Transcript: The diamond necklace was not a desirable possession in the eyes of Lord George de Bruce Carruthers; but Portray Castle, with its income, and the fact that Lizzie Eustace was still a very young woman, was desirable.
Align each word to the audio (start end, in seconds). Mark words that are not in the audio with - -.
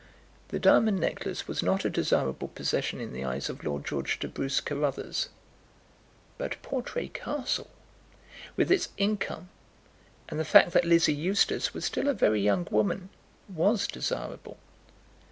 The 0.47 0.57
diamond 0.57 0.99
necklace 0.99 1.47
was 1.47 1.61
not 1.61 1.85
a 1.85 1.89
desirable 1.91 2.47
possession 2.47 2.99
in 2.99 3.13
the 3.13 3.23
eyes 3.23 3.51
of 3.51 3.63
Lord 3.63 3.85
George 3.85 4.17
de 4.17 4.27
Bruce 4.27 4.59
Carruthers; 4.59 5.29
but 6.39 6.59
Portray 6.63 7.07
Castle, 7.09 7.69
with 8.57 8.71
its 8.71 8.89
income, 8.97 9.49
and 10.27 10.39
the 10.39 10.43
fact 10.43 10.71
that 10.71 10.85
Lizzie 10.85 11.13
Eustace 11.13 11.75
was 11.75 11.85
still 11.85 12.07
a 12.07 12.15
very 12.15 12.41
young 12.41 12.67
woman, 12.71 13.09
was 13.47 13.85
desirable. 13.85 14.57